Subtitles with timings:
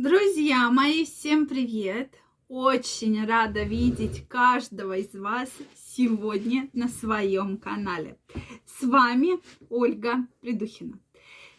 [0.00, 2.14] Друзья мои, всем привет!
[2.46, 8.16] Очень рада видеть каждого из вас сегодня на своем канале.
[8.64, 11.00] С вами Ольга Придухина.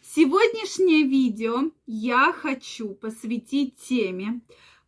[0.01, 4.39] Сегодняшнее видео я хочу посвятить теме,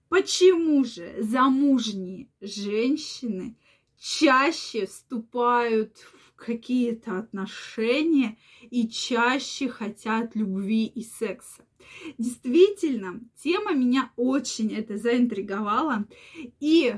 [0.08, 3.58] почему же замужние женщины
[4.00, 8.38] чаще вступают в какие-то отношения
[8.70, 11.66] и чаще хотят любви и секса.
[12.18, 16.08] Действительно, тема меня очень это заинтриговала.
[16.60, 16.96] И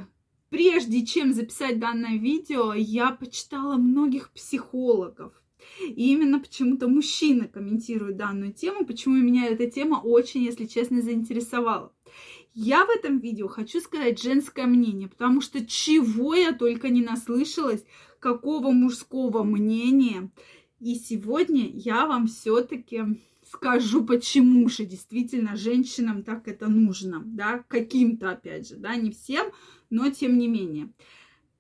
[0.50, 5.34] прежде чем записать данное видео, я почитала многих психологов.
[5.80, 11.94] И именно почему-то мужчины комментируют данную тему, почему меня эта тема очень, если честно, заинтересовала.
[12.54, 17.84] Я в этом видео хочу сказать женское мнение, потому что чего я только не наслышалась,
[18.20, 20.30] какого мужского мнения.
[20.80, 23.04] И сегодня я вам все-таки
[23.54, 29.48] скажу, почему же действительно женщинам так это нужно, да, каким-то, опять же, да, не всем,
[29.90, 30.90] но тем не менее.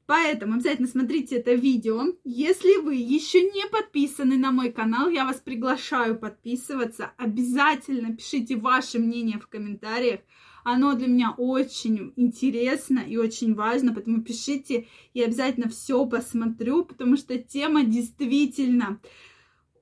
[0.05, 2.03] Поэтому обязательно смотрите это видео.
[2.25, 7.13] Если вы еще не подписаны на мой канал, я вас приглашаю подписываться.
[7.17, 10.19] Обязательно пишите ваше мнение в комментариях.
[10.65, 17.17] Оно для меня очень интересно и очень важно, поэтому пишите, и обязательно все посмотрю, потому
[17.17, 18.99] что тема действительно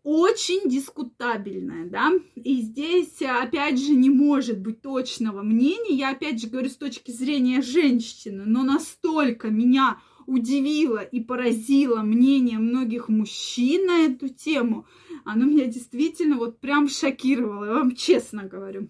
[0.03, 6.47] очень дискутабельная, да, и здесь, опять же, не может быть точного мнения, я, опять же,
[6.47, 14.05] говорю с точки зрения женщины, но настолько меня удивило и поразило мнение многих мужчин на
[14.05, 14.87] эту тему,
[15.23, 18.89] оно меня действительно вот прям шокировало, я вам честно говорю.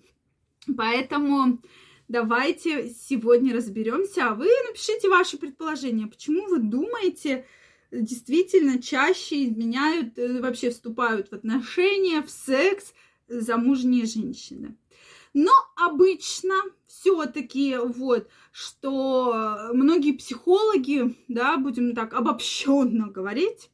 [0.78, 1.62] Поэтому
[2.08, 7.46] давайте сегодня разберемся, а вы напишите ваши предположения, почему вы думаете,
[7.92, 12.94] действительно чаще изменяют, э, вообще вступают в отношения, в секс
[13.28, 14.75] замужние женщины.
[15.34, 16.56] Но обычно
[16.88, 23.69] все-таки вот, что многие психологи, да, будем так обобщенно говорить,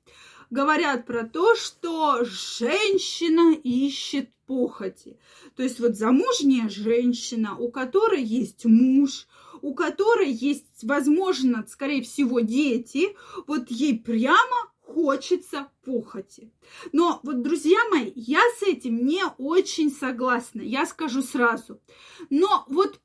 [0.50, 5.18] говорят про то, что женщина ищет похоти.
[5.56, 9.28] То есть вот замужняя женщина, у которой есть муж,
[9.68, 13.18] у которой есть, возможно, скорее всего, дети,
[13.48, 16.54] вот ей прямо хочется похоти.
[16.94, 21.82] Но вот, друзья мои, я с этим не очень согласна, я скажу сразу.
[22.30, 23.02] Но вот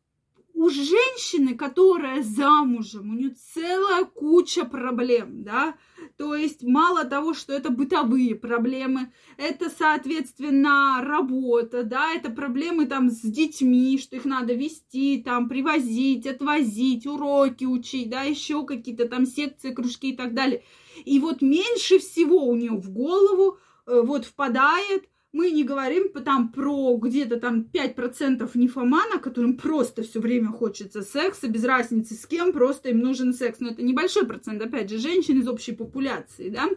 [0.63, 5.75] у женщины, которая замужем, у нее целая куча проблем, да,
[6.17, 13.11] то есть мало того, что это бытовые проблемы, это, соответственно, работа, да, это проблемы там
[13.11, 19.27] с детьми, что их надо вести, там, привозить, отвозить, уроки учить, да, еще какие-то там
[19.27, 20.63] секции, кружки и так далее.
[21.05, 26.53] И вот меньше всего у нее в голову э, вот впадает мы не говорим там
[26.53, 32.53] про где-то там 5% нефомана, которым просто все время хочется секса, без разницы с кем,
[32.53, 33.59] просто им нужен секс.
[33.61, 36.69] Но это небольшой процент, опять же, женщин из общей популяции, да.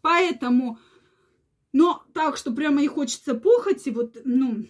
[0.00, 0.78] Поэтому,
[1.72, 4.64] но так, что прямо и хочется похоти, вот, ну,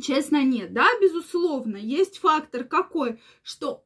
[0.00, 3.84] честно, нет, да, безусловно, есть фактор какой, что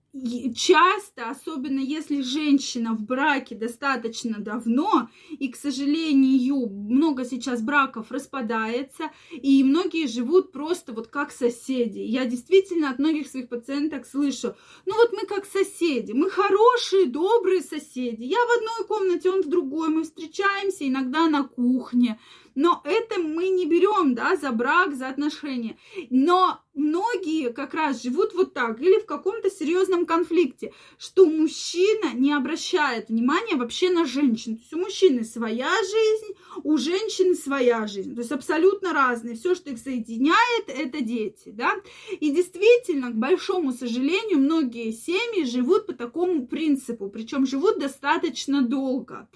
[0.55, 9.11] часто, особенно если женщина в браке достаточно давно, и, к сожалению, много сейчас браков распадается,
[9.31, 11.99] и многие живут просто вот как соседи.
[11.99, 14.55] Я действительно от многих своих пациенток слышу,
[14.87, 18.23] ну вот мы как соседи, мы хорошие, добрые соседи.
[18.23, 22.21] Я в одной комнате, он в другой, мы встречаемся иногда на кухне,
[22.55, 25.77] но это мы не берем, да, за брак, за отношения.
[26.11, 32.33] Но многие как раз живут вот так или в каком-то серьезном конфликте, что мужчина не
[32.33, 34.57] обращает внимания вообще на женщин.
[34.57, 38.15] То есть у мужчины своя жизнь, у женщины своя жизнь.
[38.15, 39.37] То есть абсолютно разные.
[39.37, 41.75] Все, что их соединяет, это дети, да.
[42.21, 49.29] И действительно, к большому сожалению, многие семьи живут по такому принципу, причем живут достаточно долго.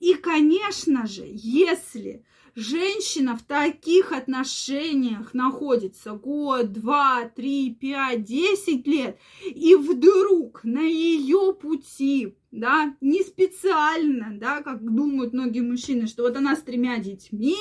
[0.00, 2.24] И, конечно же, если
[2.56, 11.54] женщина в таких отношениях находится год, два, три, пять, десять лет, и вдруг на ее
[11.54, 17.56] пути, да, не специально, да, как думают многие мужчины, что вот она с тремя детьми,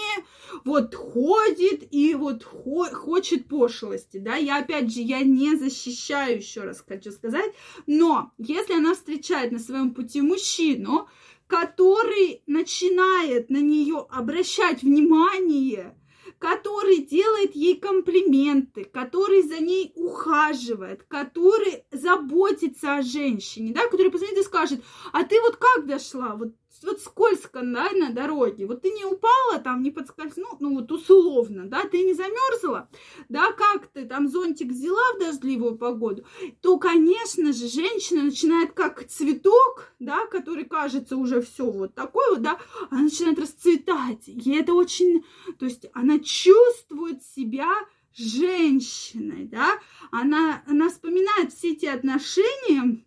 [0.63, 6.61] вот ходит и вот хо- хочет пошлости, да, я опять же, я не защищаю, еще
[6.61, 7.51] раз хочу сказать,
[7.85, 11.09] но если она встречает на своем пути мужчину,
[11.47, 15.95] который начинает на нее обращать внимание,
[16.39, 24.37] который делает ей комплименты, который за ней ухаживает, который заботится о женщине, да, который позвонит
[24.37, 24.83] и скажет,
[25.13, 29.59] а ты вот как дошла, вот вот скользко, да, на дороге, вот ты не упала
[29.63, 32.89] там, не подскользнула, ну вот условно, да, ты не замерзла,
[33.29, 36.25] да, как ты там зонтик взяла в дождливую погоду,
[36.61, 42.41] то, конечно же, женщина начинает как цветок, да, который кажется уже все вот такой вот,
[42.41, 45.23] да, она начинает расцветать, и это очень,
[45.59, 47.71] то есть она чувствует себя
[48.15, 49.79] женщиной, да,
[50.11, 53.03] она, она вспоминает все эти отношения,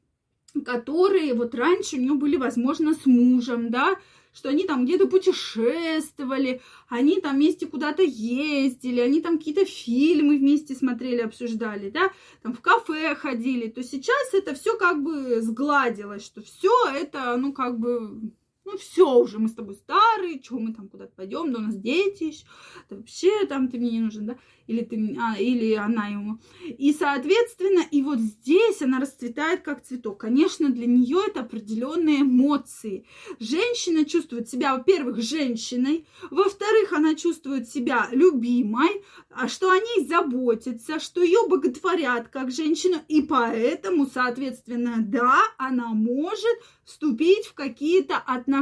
[0.64, 3.96] которые вот раньше у нее были, возможно, с мужем, да,
[4.32, 10.74] что они там где-то путешествовали, они там вместе куда-то ездили, они там какие-то фильмы вместе
[10.74, 12.10] смотрели, обсуждали, да,
[12.42, 17.52] там в кафе ходили, то сейчас это все как бы сгладилось, что все это, ну,
[17.52, 18.30] как бы
[18.70, 21.76] ну все уже, мы с тобой старые, чего мы там куда-то пойдем, да у нас
[21.76, 22.44] дети еще,
[22.90, 26.38] да вообще там ты мне не нужен, да, или ты, а, или она ему.
[26.66, 30.18] И, соответственно, и вот здесь она расцветает как цветок.
[30.20, 33.06] Конечно, для нее это определенные эмоции.
[33.40, 41.00] Женщина чувствует себя, во-первых, женщиной, во-вторых, она чувствует себя любимой, а что о ней заботятся,
[41.00, 48.57] что ее боготворят как женщину, и поэтому, соответственно, да, она может вступить в какие-то отношения.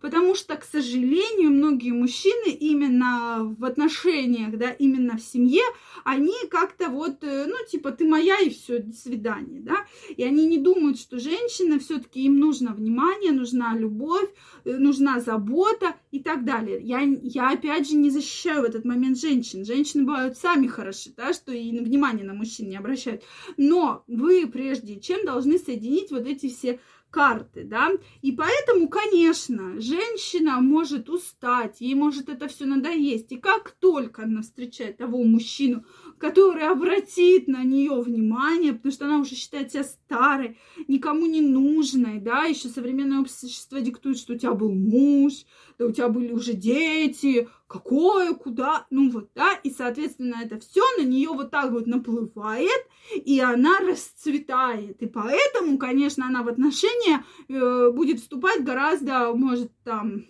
[0.00, 5.62] Потому что, к сожалению, многие мужчины именно в отношениях, да, именно в семье,
[6.04, 9.86] они как-то вот, э, ну, типа, ты моя и все, до свидания, да.
[10.16, 14.28] И они не думают, что женщина все-таки им нужно внимание, нужна любовь,
[14.64, 16.80] э, нужна забота и так далее.
[16.82, 19.64] Я, я опять же не защищаю в этот момент женщин.
[19.64, 23.22] Женщины бывают сами хороши, да, что и внимание на мужчин не обращают.
[23.56, 26.80] Но вы прежде чем должны соединить вот эти все
[27.16, 33.70] карты, да, и поэтому, конечно, женщина может устать, ей может это все надоесть, и как
[33.70, 35.86] только она встречает того мужчину,
[36.18, 40.58] который обратит на нее внимание, потому что она уже считает себя старой,
[40.88, 45.46] никому не нужной, да, еще современное общество диктует, что у тебя был муж,
[45.78, 50.82] да у тебя были уже дети, какое, куда, ну вот, да, и, соответственно, это все
[50.98, 57.24] на нее вот так вот наплывает, и она расцветает, и поэтому, конечно, она в отношения
[57.48, 60.24] э, будет вступать гораздо, может, там,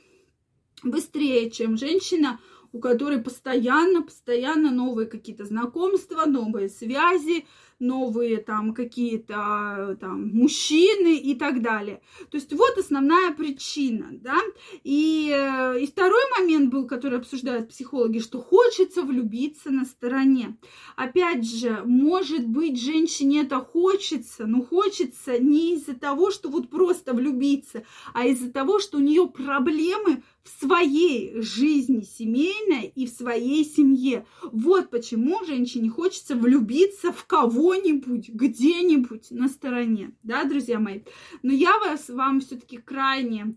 [0.82, 2.40] быстрее, чем женщина,
[2.72, 7.46] у которой постоянно, постоянно новые какие-то знакомства, новые связи,
[7.78, 12.00] новые там какие-то там мужчины и так далее.
[12.30, 14.38] То есть вот основная причина, да.
[14.84, 20.56] И, э, и второй момент был, который обсуждают психологи, что хочется влюбиться на стороне.
[20.96, 27.12] Опять же, может быть, женщине это хочется, но хочется не из-за того, что вот просто
[27.12, 27.84] влюбиться,
[28.14, 34.26] а из-за того, что у нее проблемы в своей жизни семейной и в своей семье.
[34.52, 37.24] Вот почему женщине хочется влюбиться в
[37.66, 41.00] кого-нибудь, где-нибудь на стороне, да, друзья мои.
[41.42, 43.56] Но я вас вам все-таки крайне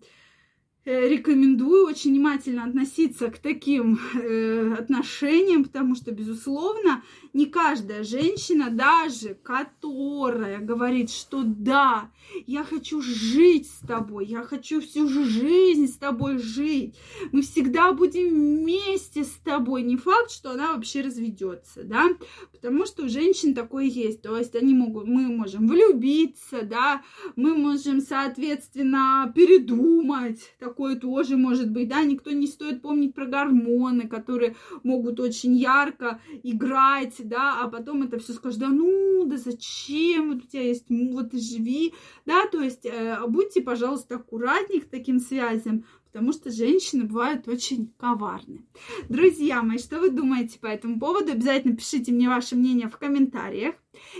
[1.08, 7.02] рекомендую очень внимательно относиться к таким э, отношениям, потому что, безусловно,
[7.32, 12.10] не каждая женщина, даже которая говорит, что да,
[12.46, 16.96] я хочу жить с тобой, я хочу всю жизнь с тобой жить,
[17.32, 22.08] мы всегда будем вместе с тобой, не факт, что она вообще разведется, да,
[22.52, 27.02] потому что у женщин такое есть, то есть они могут, мы можем влюбиться, да,
[27.36, 34.08] мы можем, соответственно, передумать, такое тоже может быть, да, никто не стоит помнить про гормоны,
[34.08, 40.32] которые могут очень ярко играть, да, а потом это все скажет, да ну, да зачем,
[40.32, 41.94] вот у тебя есть, вот и живи,
[42.26, 47.92] да, то есть э, будьте, пожалуйста, аккуратнее к таким связям, потому что женщины бывают очень
[47.96, 48.66] коварны.
[49.08, 51.32] Друзья мои, что вы думаете по этому поводу?
[51.32, 53.76] Обязательно пишите мне ваше мнение в комментариях.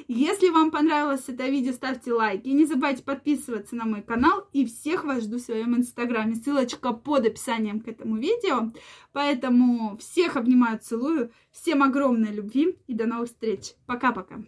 [0.07, 2.49] Если вам понравилось это видео, ставьте лайки.
[2.49, 4.49] Не забывайте подписываться на мой канал.
[4.53, 6.37] И всех вас жду в своем инстаграме.
[6.37, 8.73] Ссылочка под описанием к этому видео.
[9.13, 11.33] Поэтому всех обнимаю, целую.
[11.51, 13.73] Всем огромной любви и до новых встреч.
[13.87, 14.43] Пока-пока.